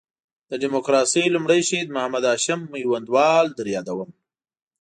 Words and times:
د 0.49 0.51
ډیموکراسۍ 0.63 1.25
لومړی 1.35 1.61
شهید 1.69 1.89
محمد 1.95 2.23
هاشم 2.29 2.59
میوندوال 2.73 3.45
در 3.57 3.67
یادوم. 3.75 4.09